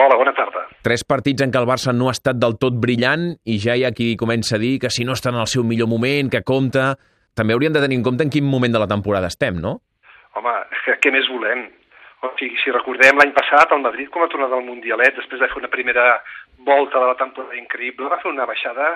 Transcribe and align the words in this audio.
Hola, 0.00 0.16
bona 0.16 0.32
tarda. 0.32 0.62
Tres 0.86 1.02
partits 1.04 1.44
en 1.44 1.50
què 1.52 1.60
el 1.60 1.68
Barça 1.68 1.92
no 1.92 2.08
ha 2.08 2.14
estat 2.16 2.38
del 2.40 2.54
tot 2.62 2.76
brillant 2.80 3.34
i 3.44 3.58
ja 3.60 3.74
hi 3.76 3.82
ha 3.84 3.90
qui 3.96 4.14
comença 4.20 4.56
a 4.56 4.60
dir 4.62 4.78
que 4.80 4.88
si 4.94 5.04
no 5.04 5.12
està 5.12 5.28
en 5.28 5.40
el 5.42 5.50
seu 5.52 5.66
millor 5.66 5.90
moment, 5.92 6.30
que 6.32 6.44
compta... 6.46 6.94
També 7.38 7.54
hauríem 7.54 7.72
de 7.72 7.80
tenir 7.80 7.94
en 8.00 8.02
compte 8.04 8.24
en 8.26 8.32
quin 8.32 8.44
moment 8.44 8.72
de 8.74 8.80
la 8.82 8.88
temporada 8.90 9.28
estem, 9.30 9.60
no? 9.62 9.76
Home, 10.36 10.54
que, 10.84 10.96
què 11.04 11.12
més 11.14 11.28
volem? 11.30 11.68
O 12.26 12.30
sigui, 12.40 12.58
si 12.60 12.72
recordem 12.74 13.20
l'any 13.20 13.30
passat, 13.36 13.70
el 13.76 13.84
Madrid, 13.84 14.10
com 14.12 14.24
a 14.24 14.28
tornat 14.32 14.50
del 14.52 14.64
Mundialet, 14.66 15.14
després 15.16 15.40
de 15.40 15.48
fer 15.52 15.60
una 15.60 15.70
primera 15.72 16.06
volta 16.66 16.98
de 16.98 17.12
la 17.12 17.18
temporada 17.20 17.56
increïble, 17.60 18.10
va 18.12 18.18
fer 18.24 18.32
una 18.32 18.48
baixada 18.50 18.90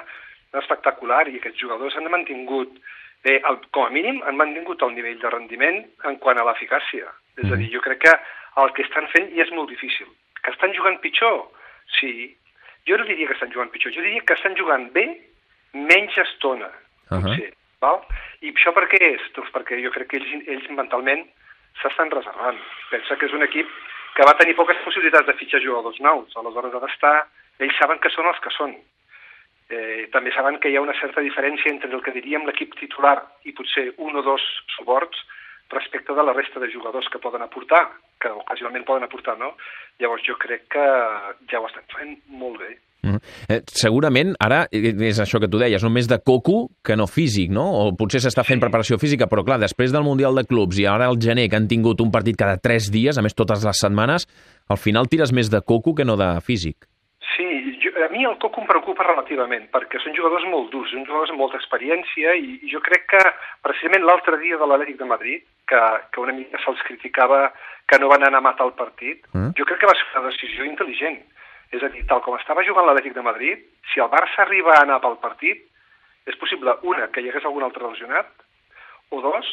espectacular 0.61 1.23
i 1.30 1.39
aquests 1.39 1.62
jugadors 1.62 1.96
han 2.00 2.11
mantingut, 2.12 2.75
eh, 3.23 3.39
el, 3.39 3.61
com 3.77 3.86
a 3.86 3.95
mínim, 3.95 4.21
han 4.27 4.41
mantingut 4.41 4.82
el 4.84 4.96
nivell 4.98 5.23
de 5.23 5.32
rendiment 5.36 5.80
en 6.11 6.18
quant 6.25 6.41
a 6.41 6.48
l'eficàcia. 6.48 7.12
És 7.39 7.48
a 7.48 7.61
dir, 7.61 7.71
jo 7.73 7.84
crec 7.86 8.02
que 8.05 8.18
el 8.64 8.75
que 8.75 8.84
estan 8.89 9.09
fent 9.14 9.30
ja 9.36 9.46
és 9.46 9.55
molt 9.55 9.73
difícil. 9.73 10.11
Que 10.45 10.52
estan 10.52 10.74
jugant 10.76 11.00
pitjor? 11.00 11.46
Sí. 11.98 12.36
Jo 12.86 12.98
no 13.00 13.04
diria 13.08 13.26
que 13.26 13.36
estan 13.36 13.53
jugant 13.53 13.72
pitjor, 13.72 13.94
jo 13.96 14.03
diria 14.04 14.22
que 14.26 14.36
estan 14.36 14.57
jugant 14.57 14.90
bé 14.93 15.07
menys 15.72 16.17
estona, 16.18 16.70
Uh 17.11 17.18
-huh. 17.18 17.22
potser. 17.22 17.53
Val? 17.80 18.00
I 18.40 18.53
això 18.53 18.72
per 18.72 18.89
què 18.89 18.98
és? 19.00 19.20
Doncs 19.34 19.50
perquè 19.53 19.76
jo 19.82 19.90
crec 19.90 20.08
que 20.08 20.17
ells, 20.17 20.48
ells 20.48 20.68
mentalment 20.70 21.26
s'estan 21.82 22.11
reservant. 22.11 22.58
Pensa 22.90 23.17
que 23.17 23.26
és 23.26 23.32
un 23.32 23.43
equip 23.43 23.68
que 24.14 24.25
va 24.25 24.36
tenir 24.39 24.54
poques 24.54 24.76
possibilitats 24.84 25.26
de 25.26 25.34
fitxar 25.34 25.61
jugadors 25.61 26.00
nous. 26.00 26.36
Aleshores 26.36 26.75
ha 26.75 26.81
d'estar... 26.86 27.26
Ells 27.58 27.76
saben 27.79 27.98
que 27.98 28.11
són 28.11 28.26
els 28.26 28.40
que 28.40 28.50
són. 28.50 28.75
Eh, 29.70 30.08
també 30.12 30.32
saben 30.32 30.58
que 30.58 30.68
hi 30.68 30.76
ha 30.76 30.81
una 30.81 30.98
certa 31.00 31.20
diferència 31.20 31.70
entre 31.70 31.90
el 31.95 32.03
que 32.03 32.11
diríem 32.12 32.45
l'equip 32.47 32.75
titular 32.75 33.22
i 33.45 33.53
potser 33.53 33.92
un 33.98 34.17
o 34.17 34.22
dos 34.22 34.42
suports 34.77 35.19
respecte 35.74 36.14
de 36.14 36.22
la 36.24 36.33
resta 36.33 36.60
de 36.60 36.70
jugadors 36.72 37.08
que 37.12 37.19
poden 37.19 37.42
aportar, 37.42 37.84
que 38.20 38.30
ocasionalment 38.30 38.86
poden 38.86 39.05
aportar, 39.05 39.36
no? 39.38 39.55
Llavors 40.00 40.24
jo 40.27 40.38
crec 40.41 40.69
que 40.72 40.86
ja 41.50 41.60
ho 41.60 41.66
estan 41.69 41.84
fent 41.92 42.19
molt 42.28 42.58
bé. 42.62 42.72
Mm. 43.05 43.19
Eh, 43.52 43.60
segurament, 43.69 44.30
ara, 44.41 44.62
és 44.72 45.19
això 45.20 45.36
que 45.39 45.48
tu 45.53 45.58
deies, 45.61 45.83
no 45.84 45.91
més 45.92 46.08
de 46.08 46.16
coco 46.25 46.70
que 46.83 46.97
no 46.97 47.05
físic, 47.06 47.50
no? 47.53 47.66
O 47.83 47.92
potser 47.92 48.22
s'està 48.25 48.44
fent 48.47 48.56
Sí. 48.56 48.64
preparació 48.64 48.97
física, 48.98 49.27
però 49.28 49.44
clar, 49.44 49.58
després 49.61 49.92
del 49.92 50.06
Mundial 50.06 50.34
de 50.34 50.47
Clubs 50.48 50.78
i 50.81 50.86
ara 50.86 51.11
el 51.11 51.20
gener, 51.20 51.50
que 51.50 51.56
han 51.56 51.69
tingut 51.69 52.00
un 52.00 52.11
partit 52.11 52.36
cada 52.36 52.56
tres 52.56 52.91
dies, 52.91 53.19
a 53.19 53.22
més 53.22 53.34
totes 53.34 53.62
les 53.62 53.78
setmanes, 53.78 54.27
al 54.69 54.78
final 54.78 55.06
tires 55.06 55.33
més 55.33 55.50
de 55.50 55.61
coco 55.61 55.94
que 55.94 56.05
no 56.06 56.16
de 56.16 56.41
físic. 56.41 56.88
A 57.95 58.09
mi 58.11 58.25
el 58.25 58.39
Coco 58.42 58.61
em 58.61 58.67
preocupa 58.67 59.05
relativament, 59.06 59.69
perquè 59.70 60.00
són 60.03 60.17
jugadors 60.17 60.45
molt 60.50 60.73
durs, 60.73 60.91
són 60.91 61.05
jugadors 61.06 61.31
amb 61.31 61.39
molta 61.39 61.61
experiència, 61.61 62.34
i, 62.34 62.59
i 62.67 62.70
jo 62.73 62.81
crec 62.83 63.06
que 63.12 63.20
precisament 63.62 64.03
l'altre 64.03 64.39
dia 64.42 64.59
de 64.59 64.67
l'Atlètic 64.67 64.98
de 64.98 65.06
Madrid, 65.06 65.45
que, 65.70 65.83
que 66.11 66.20
una 66.20 66.34
mica 66.34 66.59
se'ls 66.65 66.83
criticava 66.89 67.53
que 67.87 67.98
no 68.00 68.09
van 68.11 68.27
anar 68.27 68.41
a 68.42 68.47
matar 68.48 68.67
el 68.67 68.75
partit, 68.75 69.22
Mm. 69.34 69.53
jo 69.59 69.65
crec 69.69 69.81
que 69.81 69.91
va 69.91 69.95
ser 69.95 70.06
una 70.15 70.31
decisió 70.31 70.65
intel·ligent. 70.67 71.20
És 71.75 71.83
a 71.83 71.89
dir, 71.91 72.05
tal 72.06 72.20
com 72.22 72.37
estava 72.39 72.62
jugant 72.67 72.87
l'Atlètic 72.87 73.15
de 73.15 73.22
Madrid, 73.22 73.62
si 73.92 74.00
el 74.00 74.11
Barça 74.11 74.42
arriba 74.42 74.75
a 74.75 74.83
anar 74.83 75.00
pel 75.03 75.17
partit, 75.22 75.62
és 76.27 76.37
possible, 76.41 76.75
una, 76.83 77.09
que 77.12 77.20
hi 77.20 77.28
hagués 77.31 77.45
algun 77.45 77.62
altre 77.67 77.87
lesionat, 77.87 78.27
o 79.11 79.20
dos, 79.20 79.48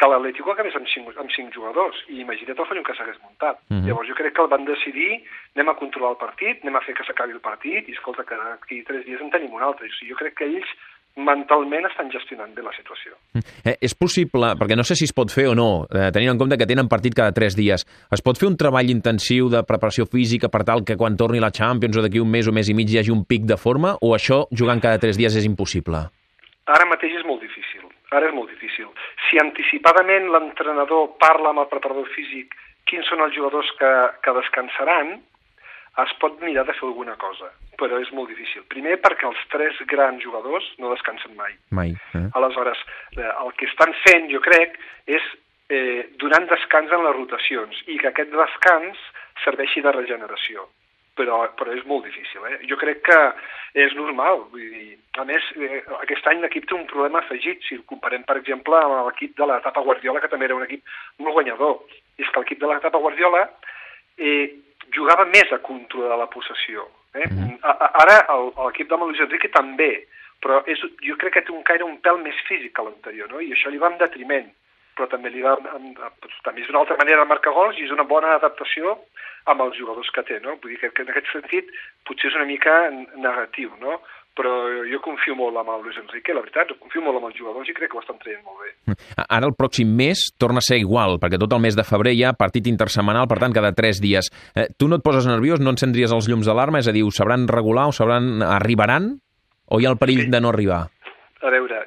que 0.00 0.08
l'Atlético 0.08 0.54
acabés 0.54 0.76
amb 0.78 0.88
cinc, 0.88 1.10
amb 1.20 1.32
cinc 1.34 1.52
jugadors, 1.52 1.98
i 2.08 2.22
imagina't 2.24 2.56
el 2.56 2.68
fallon 2.68 2.86
que 2.86 2.94
s'hagués 2.96 3.18
muntat. 3.20 3.60
Mhm. 3.68 3.84
Llavors 3.86 4.08
jo 4.08 4.16
crec 4.16 4.32
que 4.34 4.42
el 4.42 4.48
van 4.48 4.64
decidir, 4.64 5.20
anem 5.54 5.68
a 5.68 5.76
controlar 5.76 6.12
el 6.14 6.22
partit, 6.26 6.64
anem 6.64 6.76
a 6.76 6.80
fer 6.86 6.94
que 6.94 7.04
s'acabi 7.04 7.36
el 7.36 7.44
partit, 7.44 7.88
i 7.88 7.92
escolta, 7.92 8.24
que 8.24 8.34
d'aquí 8.34 8.82
tres 8.88 9.04
dies 9.04 9.20
en 9.20 9.30
tenim 9.30 9.52
un 9.52 9.62
altre. 9.62 9.86
O 9.86 9.92
sigui, 9.92 10.12
jo 10.12 10.16
crec 10.16 10.34
que 10.38 10.48
ells 10.48 10.70
mentalment 11.16 11.84
estan 11.86 12.10
gestionant 12.10 12.54
bé 12.54 12.62
la 12.62 12.72
situació. 12.72 13.12
Eh, 13.64 13.76
és 13.82 13.94
possible, 13.94 14.54
perquè 14.56 14.76
no 14.78 14.84
sé 14.86 14.94
si 14.94 15.04
es 15.04 15.12
pot 15.12 15.28
fer 15.28 15.48
o 15.50 15.54
no, 15.54 15.86
eh, 15.90 16.10
tenint 16.14 16.32
en 16.32 16.38
compte 16.38 16.56
que 16.56 16.66
tenen 16.70 16.88
partit 16.88 17.14
cada 17.14 17.32
tres 17.32 17.56
dies, 17.56 17.84
es 18.10 18.22
pot 18.22 18.38
fer 18.38 18.48
un 18.48 18.56
treball 18.56 18.88
intensiu 18.88 19.50
de 19.50 19.62
preparació 19.66 20.06
física 20.06 20.48
per 20.48 20.64
tal 20.64 20.84
que 20.84 20.96
quan 20.96 21.16
torni 21.16 21.40
la 21.40 21.50
Champions 21.50 21.98
o 21.98 22.02
d'aquí 22.02 22.20
un 22.20 22.30
mes 22.30 22.48
o 22.48 22.52
mes 22.52 22.70
i 22.70 22.74
mig 22.74 22.88
hi 22.88 22.98
hagi 22.98 23.10
un 23.10 23.24
pic 23.24 23.42
de 23.42 23.58
forma, 23.58 23.96
o 24.00 24.14
això 24.14 24.46
jugant 24.50 24.80
cada 24.80 24.98
tres 24.98 25.18
dies 25.18 25.36
és 25.36 25.44
impossible? 25.44 26.06
Ara 26.66 26.86
mateix 26.86 27.18
és 27.18 27.26
molt 27.26 27.42
difícil. 27.42 27.84
Ara 28.10 28.26
és 28.26 28.34
molt 28.34 28.48
difícil. 28.50 28.86
Si 29.30 29.38
anticipadament 29.38 30.26
l'entrenador 30.34 31.14
parla 31.22 31.52
amb 31.54 31.62
el 31.62 31.70
preparador 31.70 32.08
físic 32.16 32.56
quins 32.90 33.06
són 33.06 33.22
els 33.22 33.36
jugadors 33.36 33.70
que, 33.78 33.90
que 34.24 34.34
descansaran, 34.34 35.20
es 36.02 36.14
pot 36.22 36.40
mirar 36.42 36.64
de 36.66 36.74
fer 36.74 36.86
alguna 36.88 37.14
cosa, 37.20 37.50
però 37.78 37.98
és 38.02 38.10
molt 38.16 38.30
difícil. 38.32 38.64
Primer 38.72 38.96
perquè 39.02 39.28
els 39.28 39.40
tres 39.52 39.78
grans 39.90 40.22
jugadors 40.22 40.66
no 40.82 40.90
descansen 40.94 41.36
mai. 41.38 41.54
Mai. 41.76 41.94
Eh? 42.18 42.26
Aleshores, 42.38 42.82
eh, 43.16 43.30
el 43.30 43.54
que 43.58 43.68
estan 43.70 43.94
fent, 44.02 44.28
jo 44.32 44.42
crec, 44.42 44.78
és 45.06 45.30
eh, 45.70 46.10
donant 46.22 46.50
descans 46.50 46.92
en 46.94 47.06
les 47.06 47.16
rotacions 47.16 47.82
i 47.86 47.98
que 48.02 48.10
aquest 48.10 48.34
descans 48.34 49.08
serveixi 49.44 49.82
de 49.86 49.94
regeneració. 49.94 50.66
Però, 51.20 51.40
però 51.58 51.74
és 51.76 51.84
molt 51.88 52.06
difícil. 52.08 52.44
Eh? 52.48 52.60
Jo 52.70 52.78
crec 52.80 53.02
que 53.06 53.18
és 53.84 53.92
normal. 53.98 54.46
Vull 54.52 54.70
dir, 54.72 54.96
a 55.20 55.26
més, 55.28 55.44
eh, 55.60 55.82
aquest 56.00 56.26
any 56.30 56.40
l'equip 56.40 56.68
té 56.68 56.74
un 56.76 56.86
problema 56.90 57.20
afegit. 57.20 57.60
Si 57.66 57.76
el 57.76 57.84
comparem, 57.90 58.24
per 58.24 58.38
exemple, 58.40 58.78
amb 58.80 59.10
l'equip 59.10 59.36
de 59.36 59.48
l'etapa 59.50 59.84
Guardiola, 59.84 60.22
que 60.22 60.32
també 60.32 60.48
era 60.48 60.56
un 60.56 60.64
equip 60.64 60.82
molt 61.18 61.36
guanyador. 61.36 61.76
I 62.18 62.24
és 62.24 62.30
que 62.30 62.40
l'equip 62.40 62.62
de 62.62 62.70
l'etapa 62.70 63.02
Guardiola 63.02 63.44
eh, 64.16 64.46
jugava 64.94 65.26
més 65.28 65.52
a 65.52 65.60
controlar 65.64 66.18
la 66.18 66.30
possessió. 66.32 66.88
Eh? 67.14 67.26
Mhm. 67.26 67.58
A, 67.62 67.70
a, 67.70 67.90
ara 68.04 68.16
l'equip 68.66 68.88
de 68.88 68.96
Luis 68.96 69.20
Enrique 69.20 69.50
també, 69.52 70.06
però 70.40 70.62
és, 70.66 70.80
jo 71.04 71.16
crec 71.20 71.36
que 71.36 71.44
té 71.46 71.52
un 71.52 71.62
caire 71.66 71.84
un 71.84 71.98
pèl 72.00 72.20
més 72.22 72.38
físic 72.48 72.72
que 72.76 72.84
l'anterior, 72.86 73.28
no? 73.30 73.40
i 73.44 73.52
això 73.52 73.70
li 73.70 73.80
va 73.82 73.90
en 73.92 73.98
detriment, 74.00 74.48
però 74.96 75.08
també 75.10 75.30
li 75.32 75.42
va 75.44 75.56
en, 75.58 75.66
en, 75.94 76.14
també 76.44 76.62
és 76.64 76.70
una 76.72 76.80
altra 76.82 76.96
manera 77.00 77.22
de 77.24 77.28
marcar 77.30 77.52
gols 77.56 77.78
i 77.80 77.84
és 77.86 77.92
una 77.94 78.04
bona 78.08 78.34
adaptació 78.36 78.96
amb 79.50 79.62
els 79.64 79.76
jugadors 79.78 80.10
que 80.14 80.22
té, 80.28 80.40
no? 80.44 80.56
Vull 80.62 80.74
dir 80.74 80.80
que, 80.82 80.90
que 80.94 81.02
en 81.06 81.12
aquest 81.14 81.30
sentit 81.32 81.68
potser 82.06 82.28
és 82.30 82.36
una 82.36 82.48
mica 82.48 82.74
negatiu, 83.16 83.70
no? 83.80 84.00
Però 84.36 84.50
jo 84.86 85.00
confio 85.02 85.34
molt 85.34 85.56
amb 85.58 85.72
el 85.74 85.80
Luis 85.82 85.96
Enrique, 85.98 86.32
la 86.32 86.40
veritat, 86.44 86.70
confio 86.80 87.02
molt 87.02 87.18
amb 87.18 87.26
els 87.28 87.36
jugadors 87.36 87.68
i 87.68 87.74
crec 87.74 87.90
que 87.90 87.98
ho 87.98 88.02
estan 88.04 88.20
traient 88.22 88.44
molt 88.46 88.62
bé. 88.62 88.94
Ara 89.26 89.48
el 89.48 89.56
pròxim 89.58 89.90
mes 89.98 90.22
torna 90.38 90.62
a 90.62 90.64
ser 90.64 90.78
igual, 90.80 91.18
perquè 91.20 91.40
tot 91.40 91.52
el 91.56 91.60
mes 91.64 91.74
de 91.76 91.84
febrer 91.84 92.12
hi 92.14 92.22
ha 92.24 92.30
partit 92.38 92.68
intersemanal, 92.70 93.26
per 93.28 93.40
tant, 93.42 93.52
cada 93.56 93.72
tres 93.76 93.98
dies. 94.00 94.30
Eh, 94.54 94.68
tu 94.78 94.86
no 94.88 95.00
et 95.00 95.04
poses 95.04 95.26
nerviós, 95.26 95.60
no 95.60 95.74
encendries 95.74 96.14
els 96.14 96.28
llums 96.30 96.46
d'alarma, 96.46 96.78
és 96.78 96.88
a 96.88 96.94
dir, 96.94 97.02
ho 97.04 97.10
sabran 97.10 97.48
regular, 97.50 97.88
ho 97.90 97.96
sabran, 97.96 98.38
arribaran, 98.46 99.16
o 99.66 99.80
hi 99.80 99.86
ha 99.86 99.92
el 99.92 99.98
perill 99.98 100.24
Sí. 100.24 100.30
de 100.30 100.40
no 100.40 100.54
arribar? 100.54 100.84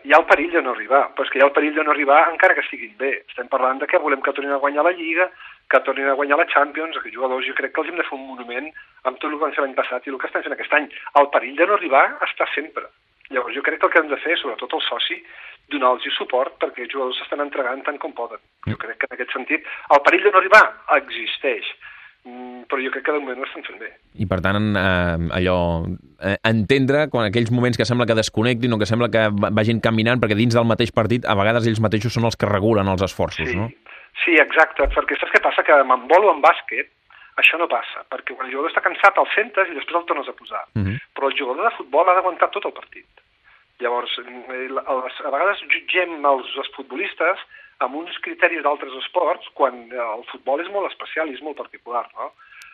Hi 0.03 0.13
ha 0.13 0.19
el 0.19 0.25
perill 0.29 0.51
de 0.51 0.61
no 0.65 0.73
arribar, 0.73 1.03
però 1.13 1.25
és 1.25 1.31
que 1.31 1.39
hi 1.39 1.43
ha 1.43 1.47
el 1.47 1.53
perill 1.55 1.75
de 1.75 1.83
no 1.85 1.93
arribar 1.93 2.19
encara 2.31 2.55
que 2.57 2.63
estiguin 2.65 2.95
bé. 2.97 3.11
Estem 3.29 3.49
parlant 3.51 3.81
de 3.81 3.87
que 3.87 4.01
volem 4.01 4.21
que 4.25 4.33
tornin 4.33 4.55
a 4.55 4.61
guanyar 4.63 4.85
la 4.87 4.95
Lliga, 4.97 5.29
que 5.69 5.81
tornin 5.85 6.09
a 6.09 6.17
guanyar 6.19 6.39
la 6.39 6.47
Champions, 6.53 6.97
aquests 6.97 7.15
jugadors 7.15 7.47
jo 7.47 7.55
crec 7.59 7.73
que 7.73 7.81
els 7.83 7.91
hem 7.91 8.01
de 8.01 8.05
fer 8.09 8.17
un 8.17 8.27
monument 8.27 8.69
amb 9.03 9.19
tot 9.19 9.29
el 9.29 9.37
que 9.37 9.45
van 9.45 9.55
fer 9.55 9.65
l'any 9.65 9.77
passat 9.77 10.07
i 10.07 10.13
el 10.13 10.19
que 10.21 10.29
estan 10.31 10.45
fent 10.45 10.57
aquest 10.57 10.75
any. 10.79 10.89
El 11.21 11.29
perill 11.35 11.57
de 11.59 11.69
no 11.69 11.77
arribar 11.77 12.05
està 12.27 12.49
sempre. 12.55 12.89
Llavors 13.29 13.55
jo 13.55 13.63
crec 13.65 13.79
que 13.79 13.87
el 13.87 13.93
que 13.93 14.01
hem 14.03 14.11
de 14.11 14.21
fer, 14.25 14.37
sobretot 14.37 14.73
el 14.77 14.83
soci, 14.87 15.17
donar-los 15.71 16.17
suport 16.17 16.59
perquè 16.61 16.85
els 16.85 16.93
jugadors 16.93 17.17
s'estan 17.21 17.41
entregant 17.45 17.81
tant 17.87 17.97
com 18.01 18.13
poden. 18.13 18.41
Jo 18.67 18.77
crec 18.81 18.99
que 18.99 19.09
en 19.09 19.17
aquest 19.17 19.33
sentit 19.33 19.67
el 19.95 20.03
perill 20.05 20.27
de 20.27 20.33
no 20.33 20.41
arribar 20.41 20.63
existeix, 20.99 21.69
mm, 21.69 22.02
però 22.23 22.79
jo 22.79 22.89
crec 22.93 23.03
que 23.05 23.11
de 23.11 23.19
moment 23.19 23.39
ho 23.41 23.45
estan 23.45 23.63
fent 23.67 23.79
bé. 23.81 23.89
I 24.15 24.25
per 24.25 24.39
tant, 24.41 24.69
eh, 24.79 25.27
allò, 25.39 25.57
eh, 26.23 26.37
entendre 26.47 27.09
quan 27.11 27.27
aquells 27.27 27.51
moments 27.51 27.77
que 27.77 27.85
sembla 27.85 28.05
que 28.07 28.15
desconnectin 28.15 28.71
o 28.73 28.79
que 28.79 28.85
sembla 28.87 29.09
que 29.11 29.25
va- 29.29 29.51
vagin 29.51 29.81
caminant, 29.83 30.21
perquè 30.23 30.35
dins 30.39 30.55
del 30.55 30.65
mateix 30.65 30.91
partit 30.95 31.25
a 31.25 31.35
vegades 31.35 31.67
ells 31.67 31.81
mateixos 31.83 32.13
són 32.13 32.23
els 32.25 32.37
que 32.39 32.45
regulen 32.47 32.87
els 32.87 33.01
esforços, 33.03 33.49
Sí, 33.49 33.55
no? 33.57 33.67
sí, 34.23 34.35
exacte, 34.39 34.87
perquè 34.95 35.19
saps 35.19 35.31
què 35.35 35.41
passa? 35.43 35.63
Que 35.63 35.73
amb 35.73 35.91
handbol 35.91 36.25
o 36.29 36.33
en 36.35 36.41
bàsquet 36.41 36.87
això 37.35 37.57
no 37.59 37.67
passa, 37.67 38.05
perquè 38.09 38.35
quan 38.37 38.47
el 38.47 38.53
jugador 38.53 38.71
està 38.71 38.81
cansat 38.85 39.17
el 39.17 39.27
sentes 39.35 39.67
i 39.69 39.73
després 39.75 39.99
el 39.99 40.05
tornes 40.05 40.27
a 40.29 40.33
posar. 40.37 40.63
Mhm. 40.75 40.97
Però 41.15 41.27
el 41.27 41.37
jugador 41.37 41.65
de 41.69 41.75
futbol 41.77 42.07
ha 42.09 42.13
d'aguantar 42.15 42.49
tot 42.51 42.65
el 42.65 42.73
partit. 42.73 43.05
Llavors, 43.81 44.11
eh, 44.19 44.69
a 44.85 45.29
vegades 45.33 45.59
jutgem 45.67 46.23
els, 46.23 46.45
els 46.55 46.69
futbolistes 46.75 47.39
amb 47.83 47.99
uns 47.99 48.17
criteris 48.23 48.63
d'altres 48.63 48.95
esports 49.03 49.49
quan 49.57 49.85
eh, 49.91 49.99
el 49.99 50.25
futbol 50.31 50.63
és 50.63 50.71
molt 50.73 50.89
especial 50.91 51.29
i 51.29 51.37
és 51.37 51.43
molt 51.45 51.59
particular, 51.59 52.07
no? 52.17 52.31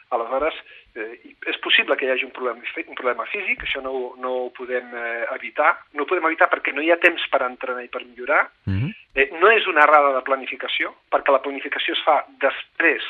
Aleshores, 0.10 0.56
eh, 0.98 1.20
és 1.52 1.58
possible 1.62 1.96
que 1.98 2.08
hi 2.08 2.10
hagi 2.10 2.26
un 2.26 2.34
problema, 2.34 2.64
un 2.82 2.98
problema 2.98 3.26
físic, 3.30 3.62
això 3.62 3.82
no, 3.86 4.16
no 4.18 4.32
ho 4.46 4.48
podem 4.58 4.90
eh, 4.98 5.26
evitar, 5.36 5.76
no 5.94 6.04
ho 6.04 6.10
podem 6.10 6.26
evitar 6.32 6.50
perquè 6.50 6.74
no 6.74 6.82
hi 6.82 6.90
ha 6.90 6.98
temps 7.02 7.28
per 7.30 7.44
entrenar 7.46 7.86
i 7.86 7.92
per 7.94 8.06
millorar, 8.06 8.48
Mhm. 8.66 8.96
Eh, 9.16 9.30
no 9.42 9.50
és 9.50 9.66
una 9.68 9.82
errada 9.84 10.14
de 10.14 10.22
planificació, 10.22 10.94
perquè 11.12 11.34
la 11.34 11.42
planificació 11.42 11.96
es 11.96 12.02
fa 12.06 12.20
després 12.40 13.04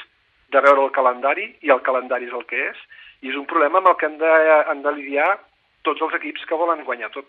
de 0.49 0.61
veure 0.61 0.85
el 0.85 0.93
calendari, 0.95 1.49
i 1.61 1.69
el 1.69 1.81
calendari 1.85 2.25
és 2.25 2.33
el 2.33 2.45
que 2.49 2.69
és, 2.69 2.77
i 3.21 3.29
és 3.29 3.35
un 3.35 3.45
problema 3.45 3.77
amb 3.77 3.89
el 3.91 3.97
que 3.99 4.07
han 4.07 4.17
de, 4.17 4.31
han 4.71 4.81
de 4.81 4.93
lidiar 4.95 5.37
tots 5.83 6.01
els 6.01 6.15
equips 6.15 6.45
que 6.47 6.55
volen 6.55 6.85
guanyar 6.87 7.11
tot. 7.11 7.27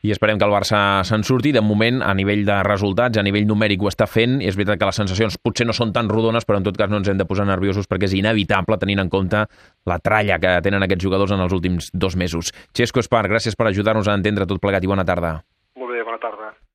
I 0.00 0.14
esperem 0.14 0.38
que 0.40 0.46
el 0.48 0.54
Barça 0.54 0.78
se'n 1.04 1.24
surti. 1.28 1.52
De 1.52 1.60
moment, 1.60 2.00
a 2.00 2.14
nivell 2.16 2.46
de 2.48 2.56
resultats, 2.64 3.20
a 3.20 3.24
nivell 3.26 3.48
numèric 3.48 3.82
ho 3.84 3.90
està 3.90 4.06
fent. 4.08 4.38
És 4.40 4.56
veritat 4.56 4.80
que 4.80 4.88
les 4.88 5.00
sensacions 5.02 5.36
potser 5.42 5.66
no 5.68 5.76
són 5.76 5.92
tan 5.96 6.08
rodones, 6.08 6.46
però 6.48 6.60
en 6.60 6.64
tot 6.64 6.78
cas 6.80 6.88
no 6.92 7.02
ens 7.02 7.10
hem 7.12 7.20
de 7.20 7.28
posar 7.28 7.48
nerviosos 7.50 7.90
perquè 7.90 8.08
és 8.08 8.16
inevitable 8.16 8.80
tenint 8.80 9.04
en 9.04 9.12
compte 9.12 9.44
la 9.90 10.00
tralla 10.00 10.40
que 10.40 10.56
tenen 10.64 10.86
aquests 10.86 11.04
jugadors 11.04 11.36
en 11.36 11.44
els 11.44 11.52
últims 11.52 11.92
dos 11.92 12.16
mesos. 12.16 12.54
Xesco 12.72 13.04
Espar, 13.04 13.26
gràcies 13.28 13.56
per 13.56 13.68
ajudar-nos 13.68 14.08
a 14.08 14.16
entendre 14.16 14.48
tot 14.48 14.62
plegat 14.62 14.84
i 14.84 14.90
bona 14.90 15.04
tarda. 15.04 15.40
Molt 15.76 15.92
bé, 15.92 16.04
bona 16.04 16.20
tarda. 16.22 16.54